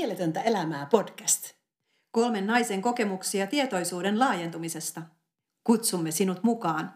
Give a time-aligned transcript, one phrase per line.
[0.00, 1.52] Mieletöntä elämää podcast.
[2.10, 5.02] Kolmen naisen kokemuksia tietoisuuden laajentumisesta.
[5.64, 6.94] Kutsumme sinut mukaan.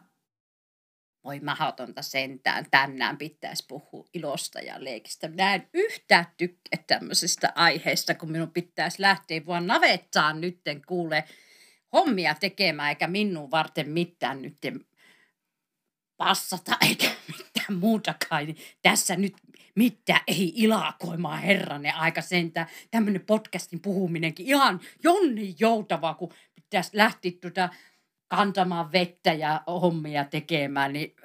[1.24, 5.28] Voi mahotonta sentään, tänään pitäisi puhua ilosta ja leikistä.
[5.28, 11.24] Minä en yhtään tykkää tämmöisestä aiheesta, kun minun pitäisi lähteä vaan navettaan nytten kuule
[11.92, 14.84] hommia tekemään, eikä minun varten mitään nytten
[16.16, 18.46] passata eikä mitään muutakaan.
[18.46, 19.34] Niin tässä nyt
[19.74, 22.66] mitä ei ilakoimaan herranne aika sentään.
[22.90, 27.68] Tämmöinen podcastin puhuminenkin ihan jonni joutava, kun pitäisi lähteä tuota
[28.28, 31.16] kantamaan vettä ja hommia tekemään, niin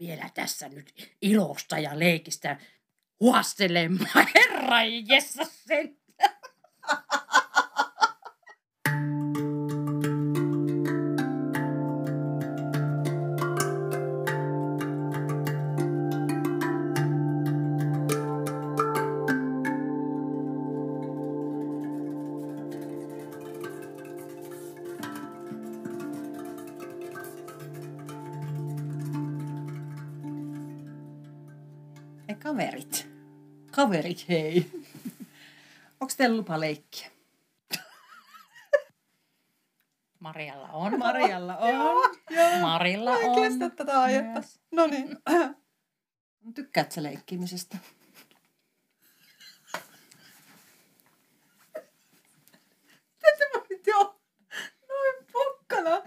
[0.00, 2.58] vielä tässä nyt ilosta ja leikistä
[3.20, 4.28] huostelemaan.
[4.34, 5.96] Herra jessa sen.
[32.28, 33.08] Hei kaverit.
[33.70, 34.70] Kaverit, hei.
[36.00, 37.10] Onko teillä lupa leikkiä?
[40.20, 40.98] Marialla on.
[41.06, 41.68] Marialla on.
[41.68, 42.14] Joo.
[42.60, 43.42] Marilla Mä en on.
[43.42, 44.32] kestä tätä aihetta.
[44.32, 44.60] Myös.
[44.72, 45.18] No niin.
[46.54, 47.76] Tykkäätkö sä leikkimisestä?
[53.20, 54.20] Tätä voit jo
[54.88, 56.02] noin pokkana.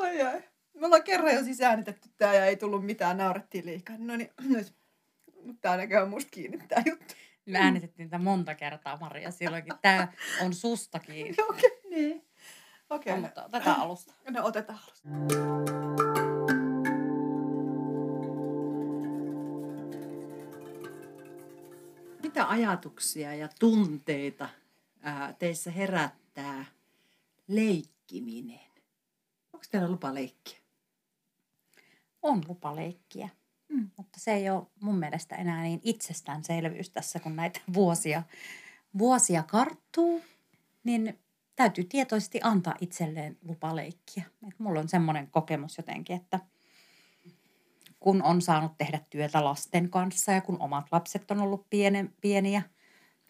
[0.00, 0.42] Ai ai.
[0.74, 3.96] Me ollaan kerran jo siis äänitetty tää ja ei tullut mitään, naurettiin liikaa.
[3.98, 4.81] No niin, nyt.
[5.60, 7.14] Tää näköjään musta kiinni tää juttu.
[7.46, 9.74] Me äänitettiin tätä monta kertaa, Maria, silloinkin.
[9.82, 10.08] Tämä
[10.42, 11.36] on susta kiinni.
[11.48, 12.24] Okei, okay, niin.
[12.90, 13.12] Okei.
[13.12, 13.20] No, Okay.
[13.20, 14.14] mutta otetaan alusta.
[14.30, 15.08] No otetaan alusta.
[22.22, 24.48] Mitä ajatuksia ja tunteita
[25.38, 26.64] teissä herättää
[27.48, 28.60] leikkiminen?
[29.52, 30.58] Onko teillä lupa leikkiä?
[32.22, 33.28] On lupa leikkiä.
[33.72, 33.90] Mm.
[33.96, 38.22] Mutta se ei ole mun mielestä enää niin itsestäänselvyys tässä, kun näitä vuosia,
[38.98, 40.22] vuosia karttuu.
[40.84, 41.18] Niin
[41.56, 44.24] täytyy tietoisesti antaa itselleen lupa leikkiä.
[44.48, 46.40] Et mulla on semmoinen kokemus jotenkin, että
[48.00, 52.62] kun on saanut tehdä työtä lasten kanssa ja kun omat lapset on ollut piene, pieniä,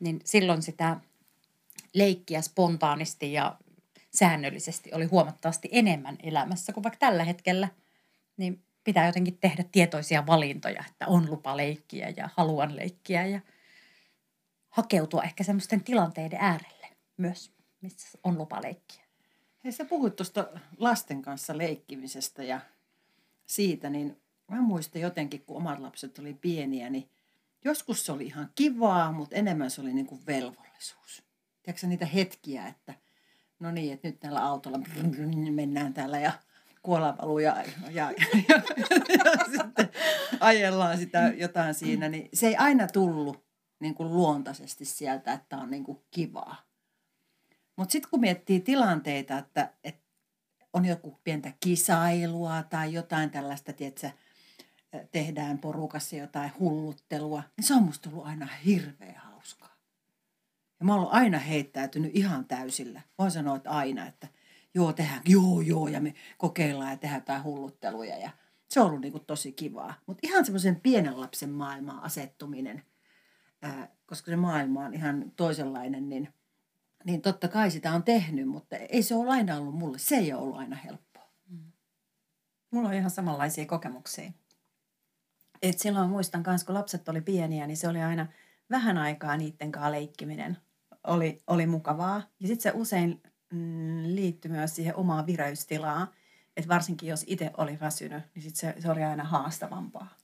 [0.00, 1.00] niin silloin sitä
[1.94, 3.58] leikkiä spontaanisti ja
[4.14, 7.68] säännöllisesti oli huomattavasti enemmän elämässä kuin vaikka tällä hetkellä.
[8.36, 13.40] Niin pitää jotenkin tehdä tietoisia valintoja, että on lupa leikkiä ja haluan leikkiä ja
[14.68, 19.02] hakeutua ehkä semmoisten tilanteiden äärelle myös, missä on lupa leikkiä.
[19.64, 20.48] Hei, sä puhuit tuosta
[20.78, 22.60] lasten kanssa leikkimisestä ja
[23.46, 27.10] siitä, niin mä muistan jotenkin, kun omat lapset oli pieniä, niin
[27.64, 31.24] joskus se oli ihan kivaa, mutta enemmän se oli niin kuin velvollisuus.
[31.62, 32.94] Tiedätkö niitä hetkiä, että
[33.60, 34.78] no niin, että nyt näillä autolla
[35.50, 36.32] mennään täällä ja
[36.82, 38.12] kuolavaluu ja, ja, ja,
[39.18, 39.88] ja, sitten
[40.40, 43.44] ajellaan sitä jotain siinä, niin se ei aina tullut
[43.80, 46.62] niin kuin luontaisesti sieltä, että on niin kuin kivaa.
[47.76, 50.02] Mutta sitten kun miettii tilanteita, että, että
[50.72, 54.10] on joku pientä kisailua tai jotain tällaista, tiedätkö,
[55.12, 59.76] tehdään porukassa jotain hulluttelua, niin se on musta ollut aina hirveän hauskaa.
[60.80, 63.02] Ja mä oon aina heittäytynyt ihan täysillä.
[63.18, 64.28] Voin sanoa, että aina, että
[64.74, 68.18] joo, tehdään, joo, joo, ja me kokeillaan ja tehdään jotain hullutteluja.
[68.18, 68.30] Ja
[68.68, 69.94] se on ollut niin kuin tosi kivaa.
[70.06, 72.82] Mutta ihan semmoisen pienen lapsen maailmaan asettuminen,
[73.62, 76.28] ää, koska se maailma on ihan toisenlainen, niin–
[77.04, 79.98] niin totta kai sitä on tehnyt, mutta ei se ole aina ollut mulle.
[79.98, 81.32] Se ei ole ollut aina helppoa.
[82.70, 84.32] Mulla on ihan samanlaisia kokemuksia.
[85.62, 88.26] Et silloin muistan myös, kun lapset oli pieniä, niin se oli aina
[88.70, 90.56] vähän aikaa niiden kanssa leikkiminen.
[91.04, 92.22] Oli, oli mukavaa.
[92.40, 93.31] Ja sitten se usein mm,
[94.04, 96.08] liittyi myös siihen omaan vireystilaan.
[96.56, 100.16] Että varsinkin jos itse oli väsynyt, niin sit se, se oli aina haastavampaa.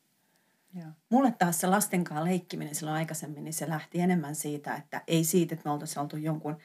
[0.75, 0.89] Joo.
[1.11, 5.25] Mulle taas se lasten kanssa leikkiminen silloin aikaisemmin, niin se lähti enemmän siitä, että ei
[5.25, 6.56] siitä, että me oltaisiin oltu jonkun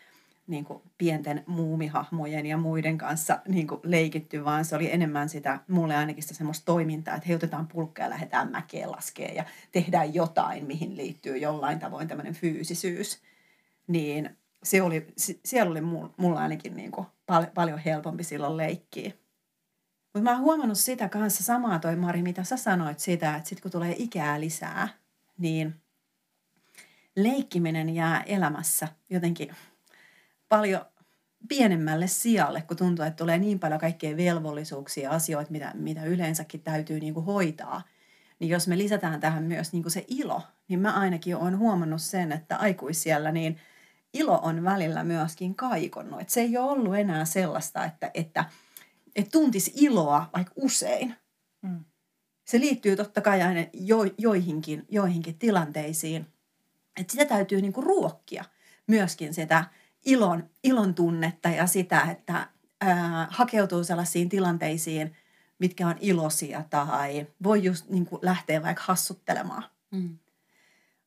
[0.47, 5.59] niin kuin pienten muumihahmojen ja muiden kanssa niin kuin leikitty, vaan se oli enemmän sitä,
[5.67, 10.65] mulle ainakin sitä semmoista toimintaa, että heitetään pulkkaa ja lähdetään mäkeen laskeen ja tehdään jotain,
[10.65, 13.21] mihin liittyy jollain tavoin tämmöinen fyysisyys.
[13.87, 15.07] Niin se oli,
[15.45, 19.11] siellä oli mul- mulla ainakin niin kuin pal- paljon helpompi silloin leikkiä.
[20.13, 23.61] Mutta mä oon huomannut sitä kanssa samaa toi Mari, mitä sä sanoit siitä, että sit
[23.61, 24.87] kun tulee ikää lisää,
[25.37, 25.75] niin
[27.15, 29.55] leikkiminen jää elämässä jotenkin
[30.49, 30.85] paljon
[31.47, 36.61] pienemmälle sijalle, kun tuntuu, että tulee niin paljon kaikkea velvollisuuksia ja asioita, mitä, mitä yleensäkin
[36.61, 37.81] täytyy niin kuin hoitaa.
[38.39, 42.01] Niin jos me lisätään tähän myös niin kuin se ilo, niin mä ainakin olen huomannut
[42.01, 43.59] sen, että aikuisiellä niin
[44.13, 46.21] ilo on välillä myöskin kaikonnut.
[46.21, 48.45] Et se ei ole ollut enää sellaista, että, että,
[49.15, 51.15] että tuntisi iloa vaikka usein.
[51.61, 51.85] Mm.
[52.45, 56.27] Se liittyy totta kai aina jo, joihinkin, joihinkin tilanteisiin.
[56.99, 58.45] Että sitä täytyy niinku ruokkia
[58.87, 59.65] myöskin sitä
[60.05, 62.47] ilon, ilon tunnetta ja sitä, että
[62.81, 65.15] ää, hakeutuu sellaisiin tilanteisiin,
[65.59, 69.63] mitkä on iloisia tai voi just niinku lähteä vaikka hassuttelemaan.
[69.91, 70.17] Mm.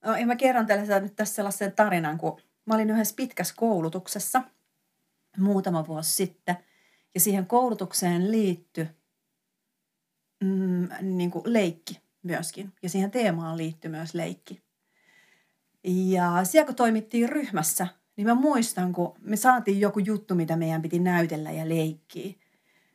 [0.04, 4.42] No, ja mä kerron teille nyt tässä sellaisen tarinan, kun mä olin yhdessä pitkässä koulutuksessa
[5.38, 6.56] muutama vuosi sitten.
[7.14, 8.88] Ja siihen koulutukseen liittyi
[10.44, 12.72] mm, niin kuin leikki myöskin.
[12.82, 14.62] Ja siihen teemaan liittyy myös leikki.
[15.84, 17.86] Ja siellä kun toimittiin ryhmässä,
[18.16, 22.34] niin mä muistan, kun me saatiin joku juttu, mitä meidän piti näytellä ja leikkiä.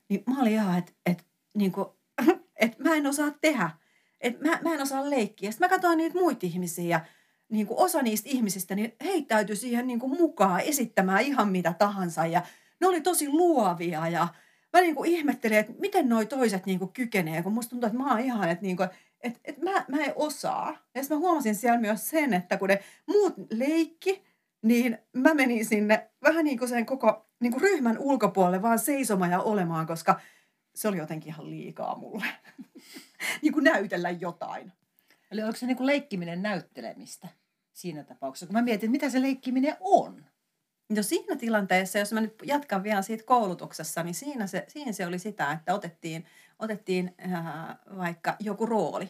[0.09, 1.73] Niin mä olin ihan, että et, niin
[2.55, 3.69] et mä en osaa tehdä.
[4.21, 5.51] Et mä, mä en osaa leikkiä.
[5.51, 7.05] Sitten mä katsoin niitä muita ihmisiä ja
[7.51, 12.25] niin kuin osa niistä ihmisistä niin heittäytyi siihen niin kuin mukaan esittämään ihan mitä tahansa.
[12.25, 12.41] Ja
[12.79, 14.27] ne oli tosi luovia ja
[14.73, 17.97] mä niin kuin ihmettelin, että miten noi toiset niin kuin kykenee, kun musta tuntuu, että
[17.97, 18.89] mä oon ihan, että, niin kuin,
[19.21, 20.77] että, että mä, mä en osaa.
[20.95, 24.23] Ja mä huomasin siellä myös sen, että kun ne muut leikki,
[24.61, 29.31] niin mä menin sinne vähän niin kuin sen koko niin kuin ryhmän ulkopuolelle vaan seisomaan
[29.31, 30.19] ja olemaan, koska
[30.75, 32.25] se oli jotenkin ihan liikaa mulle.
[33.41, 34.71] niin kuin näytellä jotain.
[35.31, 37.27] Eli onko se niin kuin leikkiminen näyttelemistä
[37.73, 38.45] siinä tapauksessa?
[38.45, 40.25] Kun mä mietin, että mitä se leikkiminen on.
[40.89, 45.05] No siinä tilanteessa, jos mä nyt jatkan vielä siitä koulutuksessa, niin siinä se, siinä se
[45.05, 46.25] oli sitä, että otettiin,
[46.59, 49.09] otettiin ää, vaikka joku rooli.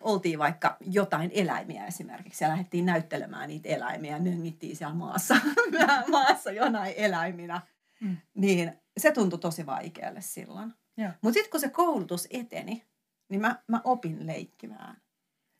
[0.00, 4.18] Oltiin vaikka jotain eläimiä esimerkiksi ja lähdettiin näyttelemään niitä eläimiä.
[4.18, 5.36] Nöngittiin siellä maassa,
[6.10, 7.60] maassa jonain eläiminä.
[8.00, 8.16] Mm.
[8.34, 10.74] Niin se tuntui tosi vaikealle silloin.
[11.22, 12.84] Mutta sitten kun se koulutus eteni,
[13.28, 14.96] niin mä, mä opin leikkimään.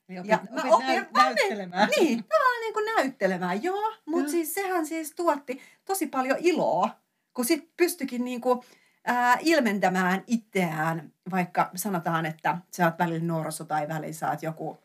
[0.09, 1.89] Niin opit, ja opit, mä opin näy, näyttelemään.
[1.99, 3.93] Niin, mä vaan niin kuin näyttelemään, joo.
[4.05, 6.89] Mutta siis sehän siis tuotti tosi paljon iloa,
[7.33, 8.59] kun sit pystyikin niin kuin,
[9.05, 14.79] ää, ilmentämään itseään, vaikka sanotaan, että sä oot välillä norsu tai välillä sä oot joku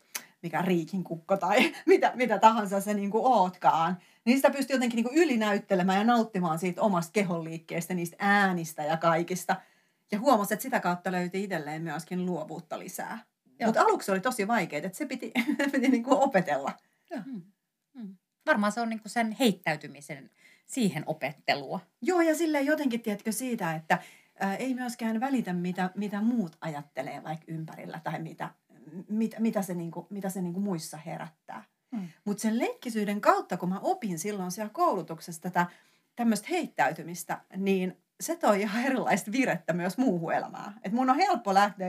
[0.45, 3.97] mikä riikin kukko tai mitä, mitä tahansa se niin kuin ootkaan.
[4.25, 8.97] Niin sitä pystyy jotenkin niin kuin ylinäyttelemään ja nauttimaan siitä omasta kehonliikkeestä, niistä äänistä ja
[8.97, 9.55] kaikista.
[10.11, 13.19] Ja huomasi, että sitä kautta löytyi itselleen myöskin luovuutta lisää.
[13.65, 15.31] Mutta aluksi oli tosi vaikeaa, että se piti,
[15.71, 16.71] piti niin kuin opetella.
[17.25, 17.41] Mm.
[17.93, 18.15] Mm.
[18.45, 20.29] Varmaan se on niin kuin sen heittäytymisen
[20.65, 21.79] siihen opettelua.
[22.01, 23.99] Joo, ja sille jotenkin, tiedätkö, siitä, että
[24.39, 28.49] ää, ei myöskään välitä, mitä, mitä muut ajattelee vaikka ympärillä tai mitä,
[29.09, 31.63] mit, mitä se, niin kuin, mitä se niin kuin muissa herättää.
[31.91, 32.07] Mm.
[32.25, 35.65] Mutta sen leikkisyyden kautta, kun mä opin silloin siellä koulutuksessa tätä
[36.15, 40.79] tämmöistä heittäytymistä, niin se toi ihan erilaista virettä myös muuhun elämään.
[40.83, 41.87] Et mun on helppo lähteä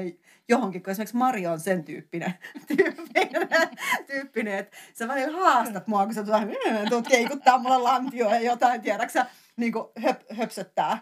[0.48, 2.34] johonkin, kun esimerkiksi Mari on sen tyyppinen,
[2.76, 3.48] tyyppinen,
[4.06, 8.80] tyyppinen että sä välillä haastat mua, kun sä tulet, mm, keikuttaa mulle lantioa ja jotain,
[8.80, 9.26] tiedäksä,
[9.56, 10.98] niin kuin höp, höpsöttää.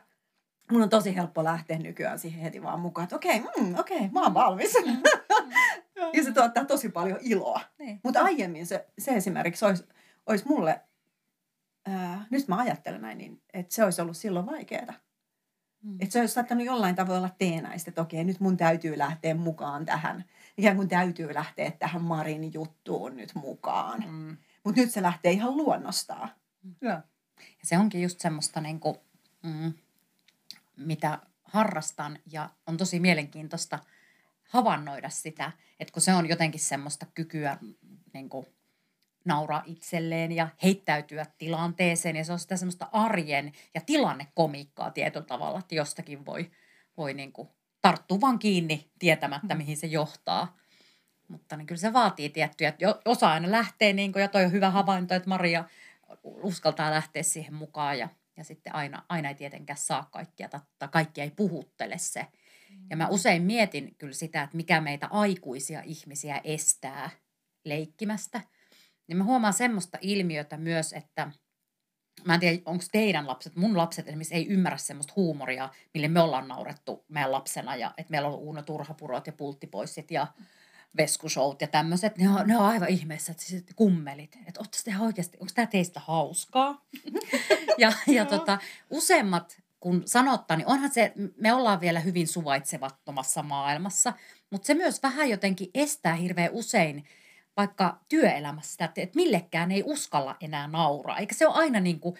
[0.70, 3.96] Mun on tosi helppo lähteä nykyään siihen heti vaan mukaan, että okei, okay, mm, okei,
[3.96, 4.74] okay, mä oon valmis.
[6.16, 7.60] ja se tuottaa tosi paljon iloa.
[7.78, 8.00] Niin.
[8.04, 9.84] Mutta aiemmin se, se esimerkiksi olisi,
[10.26, 10.80] olisi mulle,
[11.86, 14.94] ää, nyt mä ajattelen näin, niin, että se olisi ollut silloin vaikeaa.
[15.84, 15.96] Mm.
[16.00, 19.86] Että se olisi saattanut jollain tavalla olla teenäistä, että okei, nyt mun täytyy lähteä mukaan
[19.86, 20.24] tähän.
[20.58, 24.04] Ikään kuin täytyy lähteä tähän Marin juttuun nyt mukaan.
[24.08, 24.36] Mm.
[24.64, 26.30] Mutta nyt se lähtee ihan luonnostaan.
[26.62, 26.74] Mm.
[26.80, 26.90] Ja.
[26.90, 27.02] ja
[27.62, 28.96] se onkin just semmoista, niin kuin,
[29.42, 29.72] mm,
[30.76, 33.78] mitä harrastan ja on tosi mielenkiintoista
[34.48, 37.58] havainnoida sitä, että kun se on jotenkin semmoista kykyä
[38.12, 38.46] niin kuin,
[39.24, 42.16] nauraa itselleen ja heittäytyä tilanteeseen.
[42.16, 46.50] Ja se on sitä semmoista arjen ja tilannekomiikkaa tietyllä tavalla, että jostakin voi,
[46.96, 47.48] voi niin kuin
[47.80, 49.58] tarttua vaan kiinni tietämättä, mm.
[49.58, 50.56] mihin se johtaa.
[51.28, 54.52] Mutta niin kyllä se vaatii tiettyjä, että osa aina lähtee, niin kuin, ja toi on
[54.52, 55.64] hyvä havainto, että Maria
[56.22, 61.24] uskaltaa lähteä siihen mukaan ja, ja sitten aina, aina ei tietenkään saa kaikkia, tai kaikkia
[61.24, 62.26] ei puhuttele se.
[62.90, 67.10] Ja mä usein mietin kyllä sitä, että mikä meitä aikuisia ihmisiä estää
[67.64, 68.40] leikkimästä–
[69.06, 71.30] niin mä huomaan semmoista ilmiötä myös, että
[72.24, 76.20] mä en tiedä, onko teidän lapset, mun lapset esimerkiksi ei ymmärrä semmoista huumoria, mille me
[76.20, 80.26] ollaan naurettu meidän lapsena ja että meillä on ollut Uuno Turhapurot ja Pulttipoissit ja
[80.96, 84.94] veskushowt ja tämmöiset, ne on, ne on aivan ihmeessä, että siis kummelit, että ootte te
[85.00, 86.84] oikeasti, onko tämä teistä hauskaa?
[87.78, 88.58] ja ja tota,
[88.90, 94.12] useimmat kun sanottaa, niin onhan se, me ollaan vielä hyvin suvaitsevattomassa maailmassa,
[94.50, 97.04] mutta se myös vähän jotenkin estää hirveän usein
[97.56, 101.18] vaikka työelämässä, että, että millekään ei uskalla enää nauraa.
[101.18, 102.16] Eikä se ole aina niin kuin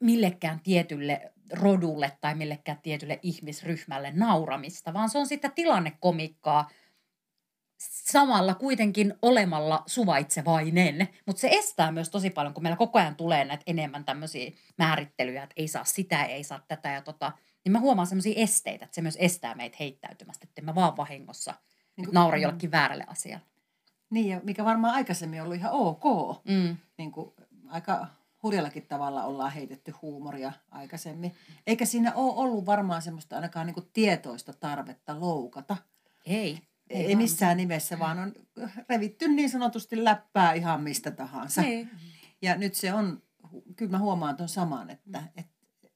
[0.00, 6.70] millekään tietylle rodulle tai millekään tietylle ihmisryhmälle nauramista, vaan se on sitä tilannekomikkaa,
[7.78, 11.08] samalla kuitenkin olemalla suvaitsevainen.
[11.26, 15.42] Mutta se estää myös tosi paljon, kun meillä koko ajan tulee näitä enemmän tämmöisiä määrittelyjä,
[15.42, 17.32] että ei saa sitä, ei saa tätä ja tota.
[17.64, 21.54] Niin mä huomaan semmoisia esteitä, että se myös estää meitä heittäytymästä, että mä vaan vahingossa
[21.96, 23.46] niin naura jollekin väärälle asialle.
[24.10, 26.04] Niin, ja mikä varmaan aikaisemmin on ollut ihan ok.
[26.44, 26.76] Mm.
[26.98, 27.32] Niin kuin
[27.68, 28.06] aika
[28.42, 31.34] hurjallakin tavalla ollaan heitetty huumoria aikaisemmin.
[31.66, 35.76] Eikä siinä ole ollut varmaan semmoista ainakaan niin kuin tietoista tarvetta loukata.
[36.26, 36.58] Ei.
[36.90, 38.32] Ei, ei missään nimessä, vaan on
[38.88, 41.62] revitty niin sanotusti läppää ihan mistä tahansa.
[41.62, 41.88] Ei.
[42.42, 43.22] Ja nyt se on,
[43.76, 45.46] kyllä mä huomaan tuon saman, että et,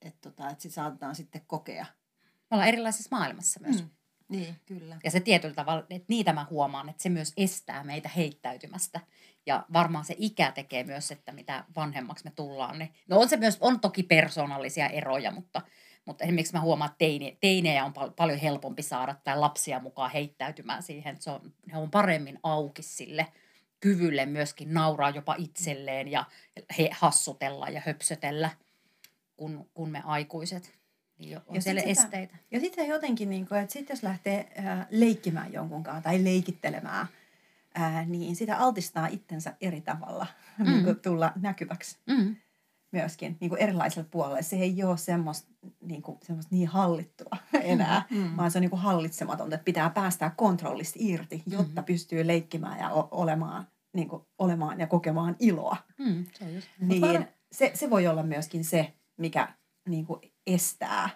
[0.02, 1.86] et, tota, et sit saatetaan sitten kokea.
[2.22, 3.82] Me ollaan erilaisessa maailmassa myös.
[3.82, 3.90] Mm.
[4.30, 4.96] Niin, kyllä.
[5.04, 9.00] Ja se tietyllä tavalla, että niitä mä huomaan, että se myös estää meitä heittäytymästä.
[9.46, 12.78] Ja varmaan se ikä tekee myös, että mitä vanhemmaksi me tullaan.
[12.78, 15.62] Niin, no on se myös, on toki persoonallisia eroja, mutta,
[16.04, 20.10] mutta esimerkiksi mä huomaan, että teine, teinejä on pal- paljon helpompi saada tai lapsia mukaan
[20.10, 21.16] heittäytymään siihen.
[21.20, 23.26] Se on, he on paremmin auki sille
[23.80, 26.24] kyvylle myöskin nauraa jopa itselleen ja
[26.78, 28.50] he hassutella ja höpsötellä
[29.36, 30.79] kuin, kuin me aikuiset.
[31.20, 32.36] Niin on ja siellä sitä, esteitä.
[32.50, 37.06] Ja sitten jotenkin, niin kuin, että sit jos lähtee äh, leikkimään jonkun kanssa tai leikittelemään,
[37.80, 40.26] äh, niin sitä altistaa itsensä eri tavalla
[40.58, 40.64] mm.
[40.70, 41.98] niin kuin tulla näkyväksi.
[42.06, 42.36] Mm.
[42.92, 44.42] Myöskin niin kuin erilaiselle puolelle.
[44.42, 48.18] Se ei ole semmoista niin, kuin, semmoista niin hallittua enää, mm.
[48.18, 48.36] mm.
[48.36, 51.84] vaan se on niin kuin hallitsematonta, että pitää päästää kontrollista irti, jotta mm.
[51.84, 55.76] pystyy leikkimään ja o- olemaan, niin kuin, olemaan ja kokemaan iloa.
[55.98, 56.68] Mm, se, on just.
[56.80, 59.48] Niin, se, se voi olla myöskin se, mikä
[59.90, 61.10] niin kuin estää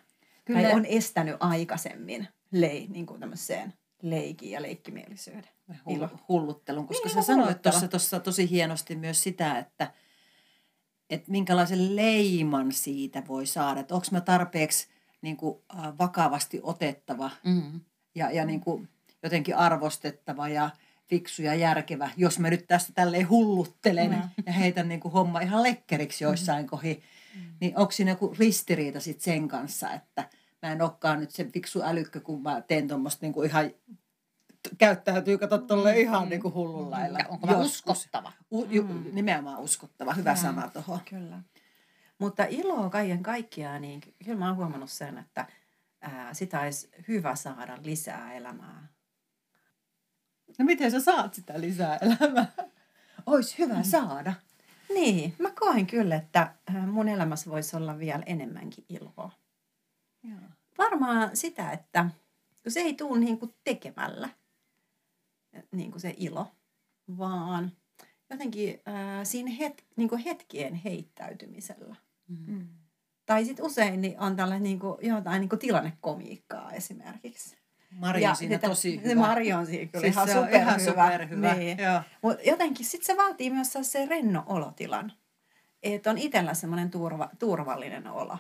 [0.45, 0.63] Kyllä.
[0.63, 5.51] tai on estänyt aikaisemmin lei, niin kuin tämmöiseen leikin ja leikkimielisyyden.
[5.89, 6.09] Ilo.
[6.29, 9.93] Hulluttelun, koska niin, sä sanoit tuossa tosi hienosti myös sitä, että,
[11.11, 13.81] että minkälaisen leiman siitä voi saada.
[13.81, 14.89] Että onko mä tarpeeksi
[15.23, 17.81] niin kuin, äh, vakavasti otettava mm-hmm.
[18.15, 18.89] ja, ja niin kuin,
[19.23, 20.71] jotenkin arvostettava ja
[21.07, 24.45] fiksu ja järkevä, jos mä nyt tästä tälleen hulluttelen mm.
[24.47, 26.69] ja heitän niin kuin homma ihan lekkeriksi joissain mm.
[26.69, 27.03] kohi.
[27.61, 30.29] Niin onko siinä joku ristiriita sit sen kanssa, että
[30.63, 33.71] mä en olekaan nyt sen fiksu älykkö, kun mä teen tuommoista niin ihan
[34.79, 36.01] käyttäytyy, kato tolle mm.
[36.01, 37.19] ihan niin kuin hullun lailla.
[37.29, 38.33] Onko mä uskottava?
[38.53, 39.05] U, ju, mm.
[39.13, 40.39] Nimenomaan uskottava, hyvä mm.
[40.39, 41.01] sana tuohon.
[41.11, 41.43] Kyllä.
[42.19, 45.47] Mutta iloa kaiken kaikkiaan, niin kyllä mä oon huomannut sen, että
[46.01, 48.95] ää, sitä olisi hyvä saada lisää elämää
[50.59, 52.53] No miten sä saat sitä lisää elämää?
[53.27, 53.83] Ois hyvä mm.
[53.85, 54.35] saada.
[54.89, 59.31] Niin, mä koen kyllä, että äh, mun elämässä voisi olla vielä enemmänkin iloa.
[60.23, 60.41] Joo.
[60.79, 62.11] Varmaan sitä, että
[62.69, 64.29] se ei tule niin kuin tekemällä
[65.73, 66.47] niin kuin se ilo,
[67.19, 67.73] vaan
[68.31, 71.97] jotenkin äh, siinä het, niin kuin hetkien heittäytymisellä.
[72.29, 72.69] Mm.
[73.27, 77.57] Tai sitten usein niin on tällainen niin kuin, jotain niin kuin tilannekomiikkaa esimerkiksi.
[77.95, 79.21] Marja on siinä tosi hyvä.
[79.21, 80.59] Marja on siinä kyllä siis ihan, superhyvä.
[80.59, 81.55] ihan superhyvä.
[81.55, 81.79] Niin.
[82.23, 85.13] Mutta jotenkin sitten se vaatii myös se renno olotilan.
[85.83, 88.39] Että on itsellä semmoinen turva, turvallinen olo.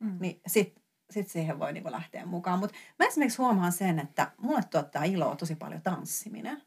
[0.00, 0.16] Mm.
[0.20, 2.58] Niin sitten sit siihen voi niinku lähteä mukaan.
[2.58, 6.62] Mutta mä esimerkiksi huomaan sen, että mulle tuottaa iloa tosi paljon tanssiminen.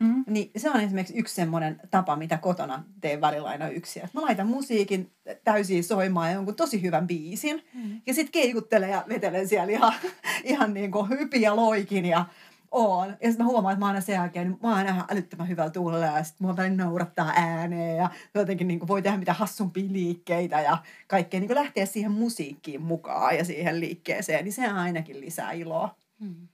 [0.00, 0.24] Mm.
[0.26, 4.02] Niin se on esimerkiksi yksi semmoinen tapa, mitä kotona teen välillä aina yksin.
[4.12, 5.12] Mä laitan musiikin
[5.44, 7.62] täysin soimaan jonkun tosi hyvän biisin.
[7.74, 8.00] Mm.
[8.06, 9.92] Ja sitten keikuttelen ja vetelen siellä ihan,
[10.44, 12.26] ihan niin kuin hypin ja loikin ja
[12.70, 13.08] oon.
[13.08, 15.70] Ja sitten mä huomaan, että mä aina sen jälkeen, niin mä oon aina älyttömän hyvällä
[15.70, 19.92] tuulella ja sitten mua välin naurattaa ääneen ja jotenkin niin kuin voi tehdä mitä hassumpia
[19.92, 25.20] liikkeitä ja kaikkea niin kuin lähteä siihen musiikkiin mukaan ja siihen liikkeeseen, niin se ainakin
[25.20, 25.96] lisää iloa.
[26.20, 26.48] Mm.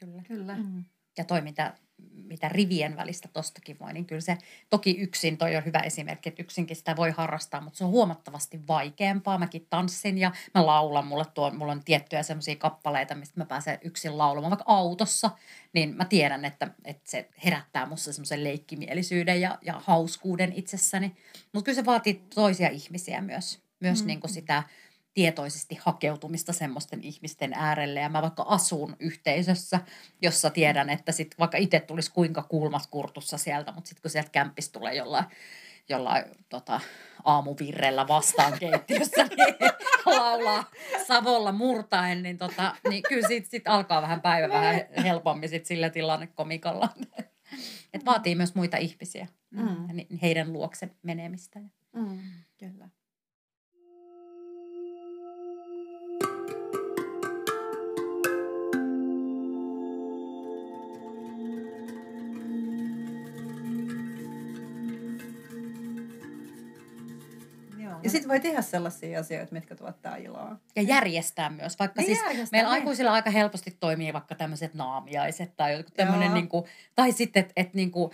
[0.00, 0.22] Kyllä.
[0.28, 0.56] Kyllä.
[0.56, 0.84] Mm.
[1.18, 1.74] Ja toi, mitä
[2.28, 4.38] mitä rivien välistä tostakin voi, niin kyllä se
[4.70, 8.60] toki yksin, toi on hyvä esimerkki, että yksinkin sitä voi harrastaa, mutta se on huomattavasti
[8.68, 9.38] vaikeampaa.
[9.38, 13.78] Mäkin tanssin ja mä laulan, mulle tuo, mulla on tiettyjä semmoisia kappaleita, mistä mä pääsen
[13.82, 15.30] yksin laulamaan, vaikka autossa,
[15.72, 21.16] niin mä tiedän, että, että se herättää musta semmoisen leikkimielisyyden ja, ja hauskuuden itsessäni.
[21.52, 24.06] Mutta kyllä se vaatii toisia ihmisiä myös, myös mm.
[24.06, 24.62] niin kuin sitä
[25.16, 28.00] tietoisesti hakeutumista semmoisten ihmisten äärelle.
[28.00, 29.80] Ja mä vaikka asun yhteisössä,
[30.22, 34.30] jossa tiedän, että sit vaikka itse tulisi kuinka kulmat kurtussa sieltä, mutta sitten kun sieltä
[34.30, 35.24] kämppis tulee jollain,
[35.88, 36.80] jollain tota,
[37.24, 39.56] aamuvirrellä vastaan keittiössä, niin
[40.06, 40.70] laulaa
[41.06, 45.90] Savolla murtaen, niin, tota, niin kyllä siitä sit alkaa vähän päivä vähän helpommin sit sillä
[45.90, 46.88] tilannekomikalla.
[47.94, 49.86] Et vaatii myös muita ihmisiä, mm.
[50.22, 51.60] heidän luokse menemistä.
[51.92, 52.20] Mm,
[52.58, 52.88] kyllä.
[68.06, 70.56] Ja sitten voi tehdä sellaisia asioita, mitkä tuottaa iloa.
[70.76, 72.80] Ja järjestää myös, vaikka Niin siis järjestää, meillä niin.
[72.80, 77.52] aikuisilla aika helposti toimii vaikka tämmöiset naamiaiset tai joku tämmöinen, niin kuin, tai sitten, että
[77.56, 78.10] et, niin kuin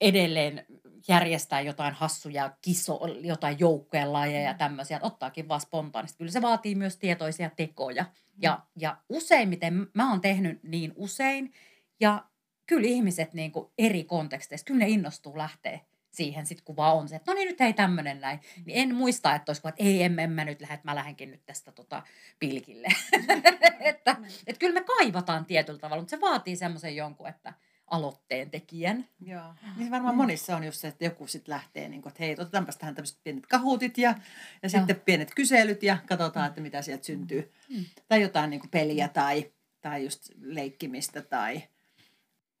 [0.00, 0.66] edelleen
[1.08, 6.18] järjestää jotain hassuja kiso, jotain joukkojen lajeja ja tämmöisiä, että ottaakin vaan spontaanisti.
[6.18, 8.04] Kyllä se vaatii myös tietoisia tekoja.
[8.42, 11.52] Ja, ja useimmiten, mä oon tehnyt niin usein,
[12.00, 12.24] ja
[12.66, 15.80] kyllä ihmiset niin kuin eri konteksteissa, kyllä ne innostuu lähteä
[16.10, 18.40] siihen sitten, kun vaan on se, että no niin, nyt ei tämmöinen näin.
[18.64, 21.30] Niin en muista, että olisiko, että ei, en, en mä nyt lähde, että mä lähdenkin
[21.30, 22.02] nyt tästä tota,
[22.38, 22.88] pilkille.
[23.80, 27.52] että, että kyllä me kaivataan tietyllä tavalla, mutta se vaatii semmoisen jonkun, että
[27.90, 29.08] aloitteen tekijän.
[29.20, 29.54] Joo.
[29.76, 32.76] Niin varmaan monissa on just se, että joku sitten lähtee, niin kuin, että hei, otetaanpas
[32.76, 34.14] tähän tämmöiset pienet kahutit ja,
[34.62, 37.52] ja sitten pienet kyselyt ja katsotaan, että mitä sieltä syntyy.
[37.68, 37.84] Mm.
[38.08, 41.62] Tai jotain niin kuin peliä tai, tai just leikkimistä tai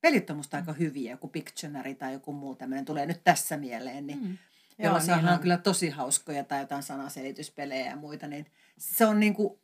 [0.00, 4.06] pelit on musta aika hyviä, joku Pictionary tai joku muu tämmöinen tulee nyt tässä mieleen,
[4.06, 4.38] niin Mm.
[4.78, 5.40] jolla Joo, saadaan niin on.
[5.40, 8.46] kyllä tosi hauskoja tai jotain sanaselityspelejä ja muita, niin
[8.78, 9.58] se on niin kuin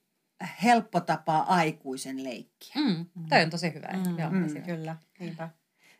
[0.62, 2.82] helppo tapa aikuisen leikkiä.
[2.82, 3.06] Mm.
[3.28, 3.88] Toi on tosi hyvä.
[3.88, 4.62] Mm, Joo, mm.
[4.62, 5.48] Kyllä, niinpä.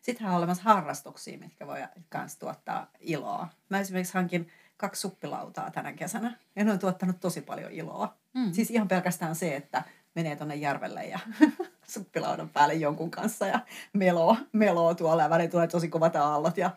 [0.03, 1.79] Sittenhän on olemassa harrastuksia, mitkä voi
[2.15, 3.49] myös tuottaa iloa.
[3.69, 8.17] Mä esimerkiksi hankin kaksi suppilautaa tänä kesänä ja ne on tuottanut tosi paljon iloa.
[8.35, 8.53] Mm.
[8.53, 9.83] Siis ihan pelkästään se, että
[10.15, 11.19] menee tuonne järvelle ja
[11.89, 13.61] suppilaudan päälle jonkun kanssa ja
[13.93, 16.71] meloo, meloo tuolla ja väliin tulee tosi kovat aallot ja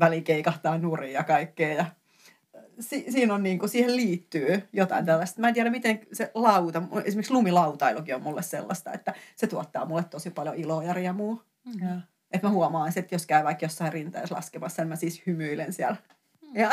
[0.00, 1.74] väliin keikahtaa nurin ja kaikkea.
[1.74, 1.84] Ja
[2.80, 5.40] si- siinä on niinku, siihen liittyy jotain tällaista.
[5.40, 10.04] Mä en tiedä, miten se lauta, esimerkiksi lumilautailukin on mulle sellaista, että se tuottaa mulle
[10.04, 11.44] tosi paljon iloa ja riemua.
[11.64, 11.88] Mm.
[11.88, 11.98] Joo.
[12.30, 15.96] Että mä huomaan, että jos käy vaikka jossain rinteessä laskemassa, niin mä siis hymyilen siellä.
[16.54, 16.70] Ja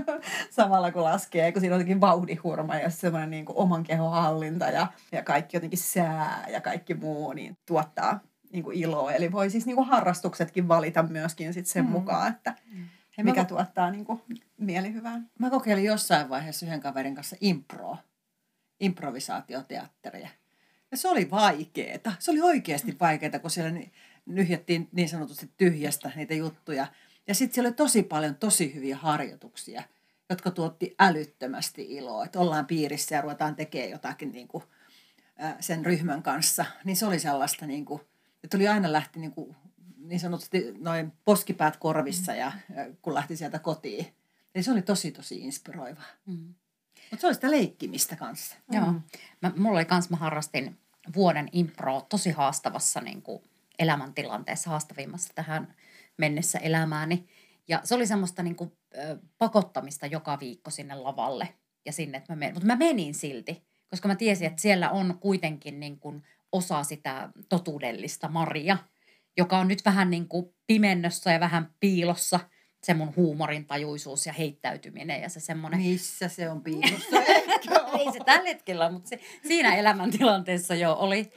[0.50, 4.64] samalla kun laskee, kun siinä on jotenkin vauhdihurma ja semmoinen niin kuin oman kehon hallinta
[4.64, 8.20] ja, ja kaikki jotenkin sää ja kaikki muu, niin tuottaa
[8.52, 9.12] niin kuin iloa.
[9.12, 11.90] Eli voi siis niin kuin harrastuksetkin valita myöskin sit sen Mm.
[11.90, 12.54] mukaan, että
[13.18, 14.22] Hei, mikä mä, tuottaa niin kuin
[14.58, 15.20] mielihyvää.
[15.38, 17.96] mä kokeilin jossain vaiheessa yhden kaverin kanssa improa,
[18.80, 20.28] improvisaatioteatteria.
[20.90, 22.12] Ja se oli vaikeeta.
[22.18, 23.80] Se oli oikeasti vaikeeta, kun siellä
[24.26, 26.86] nyhjättiin niin sanotusti tyhjästä niitä juttuja.
[27.26, 29.82] Ja sitten siellä oli tosi paljon tosi hyviä harjoituksia,
[30.30, 32.24] jotka tuotti älyttömästi iloa.
[32.24, 34.64] Että ollaan piirissä ja ruvetaan tekemään jotakin niin kuin,
[35.38, 36.64] ää, sen ryhmän kanssa.
[36.84, 38.00] Niin se oli sellaista, niin kuin,
[38.44, 39.56] että tuli aina lähti niin, kuin,
[39.96, 44.06] niin sanotusti noin poskipäät korvissa, ja, ja kun lähti sieltä kotiin.
[44.54, 46.04] Eli se oli tosi tosi inspiroivaa.
[46.26, 46.54] Mm.
[47.10, 48.56] Mutta se oli sitä leikkimistä kanssa.
[48.70, 48.94] Joo.
[49.42, 50.78] Mä, mulla oli kans, mä harrastin
[51.14, 53.42] vuoden impro tosi haastavassa niin kuin
[53.78, 55.74] elämäntilanteessa, haastavimmassa tähän
[56.18, 57.26] mennessä elämääni.
[57.68, 61.48] Ja se oli semmoista niin kuin, ö, pakottamista joka viikko sinne lavalle
[61.86, 62.54] ja sinne, että mä menin.
[62.54, 66.22] Mutta mä menin silti, koska mä tiesin, että siellä on kuitenkin niin kuin
[66.52, 68.78] osa sitä totuudellista Maria,
[69.36, 72.40] joka on nyt vähän niin kuin pimennössä ja vähän piilossa
[72.82, 77.16] se mun huumorintajuisuus ja heittäytyminen ja se semmoinen Missä se on piilossa?
[77.98, 81.30] Ei se tällä hetkellä, mutta se, siinä elämäntilanteessa jo oli.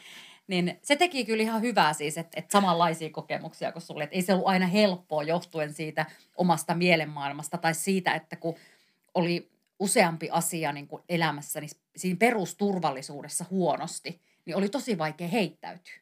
[0.47, 4.03] Niin se teki kyllä ihan hyvää siis, että, että samanlaisia kokemuksia kuin sulle.
[4.03, 6.05] Että ei se ollut aina helppoa johtuen siitä
[6.37, 8.55] omasta mielenmaailmasta tai siitä, että kun
[9.13, 15.93] oli useampi asia niin kuin elämässä, niin siinä perusturvallisuudessa huonosti, niin oli tosi vaikea heittäytyä.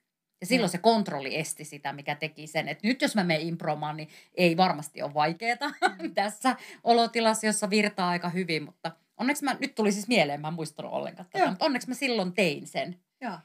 [0.42, 3.98] Ja silloin se kontrolli esti sitä, mikä teki sen, että nyt jos mä menen impromaan,
[3.98, 5.58] niin ei varmasti ole vaikeaa
[6.16, 10.54] tässä olotilassa, jossa virtaa aika hyvin, mutta onneksi mä, nyt tuli siis mieleen, mä en
[10.54, 13.00] muistanut ollenkaan tätä, mutta onneksi mä silloin tein sen.
[13.22, 13.38] Joo.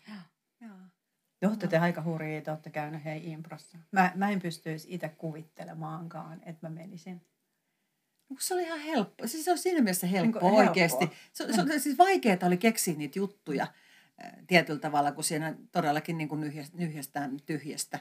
[1.42, 1.57] Joo.
[1.57, 3.79] Te aika hurjia, te olette käynyt hei improssa.
[3.92, 7.22] Mä, mä en pystyisi itse kuvittelemaankaan, että mä menisin.
[8.40, 9.27] Se oli ihan helppo.
[9.27, 10.98] Siis se on siinä mielessä helppo Niin oikeasti.
[11.01, 11.18] helppoa.
[11.33, 13.66] Se, se, se, siis vaikeaa oli keksiä niitä juttuja
[14.46, 17.98] tietyllä tavalla, kun siinä todellakin niin kuin nyhjäs- nyhjästään tyhjästä.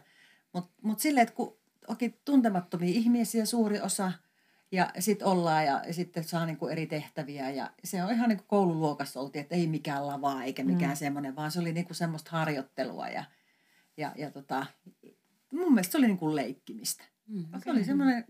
[0.53, 4.11] Mutta mut silleen, että kun onkin tuntemattomia ihmisiä suuri osa
[4.71, 8.37] ja sitten ollaan ja, sitten saa niin kuin eri tehtäviä ja se on ihan niin
[8.37, 10.95] kuin koululuokassa oltiin, että ei mikään lavaa eikä mikään Mm.
[10.97, 13.23] semmoinen, vaan se oli niin kuin semmoista harjoittelua ja,
[13.97, 14.65] ja, ja tota,
[15.51, 17.03] mun mielestä se oli niin kuin leikkimistä.
[17.27, 17.45] Mm.
[17.63, 18.25] Se oli semmoinen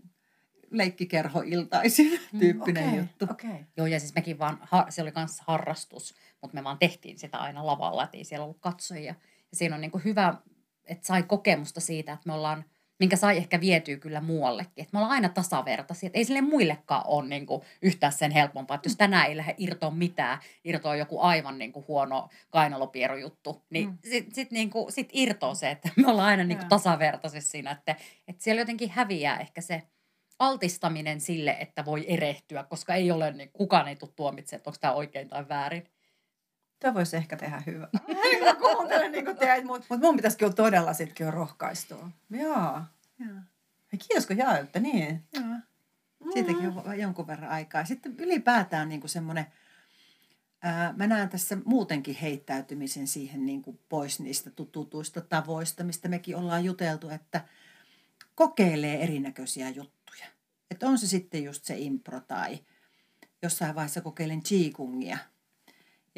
[0.70, 3.26] leikkikerho iltaisin tyyppinen Okei, juttu.
[3.30, 3.66] Okei.
[3.76, 7.38] Joo, ja siis mekin vaan, ha, se oli myös harrastus, mutta me vaan tehtiin sitä
[7.38, 9.14] aina lavalla, että ei siellä ollut katsojia.
[9.50, 10.34] Ja siinä on niin kuin hyvä,
[10.84, 12.64] että sai kokemusta siitä, että me ollaan,
[12.98, 14.72] minkä sai ehkä vietyä kyllä muuallekin.
[14.76, 18.74] Että me ollaan aina tasavertaisia, että ei sille muillekaan ole niin kuin yhtään sen helpompaa.
[18.74, 23.88] Että jos tänään ei lähde irtoa mitään, irtoa joku aivan niin kuin huono kainalopierujuttu, niin
[23.88, 23.98] mm.
[24.10, 27.96] sitten sit, niin kuin, sit irtoaa se, että me ollaan aina niin kuin siinä, että,
[28.28, 29.82] että siellä jotenkin häviää ehkä se
[30.38, 34.78] altistaminen sille, että voi erehtyä, koska ei ole, niin kukaan ei tule tuomitsemaan, että onko
[34.80, 35.88] tämä oikein tai väärin.
[36.80, 37.88] Tämä voisi ehkä tehdä hyvää.
[38.44, 42.10] Mä kuuntelen niin kuin teet, mutta mut mun pitäisi kyllä todella sitten kyllä rohkaistua.
[42.30, 42.80] Joo.
[43.92, 45.24] Hei, kiitos kun jaoitte, niin.
[45.32, 45.44] Joo.
[46.32, 47.84] Siitäkin on jonkun verran aikaa.
[47.84, 49.46] Sitten ylipäätään niin kuin semmoinen,
[50.62, 56.36] ää, mä näen tässä muutenkin heittäytymisen siihen niin kuin pois niistä tututuista tavoista, mistä mekin
[56.36, 57.44] ollaan juteltu, että
[58.34, 60.26] kokeilee erinäköisiä juttuja.
[60.70, 62.58] Että on se sitten just se impro tai
[63.42, 65.18] jossain vaiheessa kokeilin Qigongia.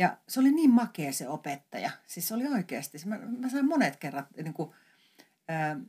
[0.00, 1.90] Ja se oli niin makea se opettaja.
[2.06, 4.70] Siis se oli oikeasti, mä, mä sain monet kerrat niin kuin,
[5.48, 5.80] ää,